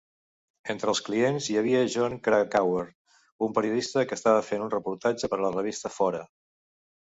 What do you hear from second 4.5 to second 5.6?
un reportatge per a la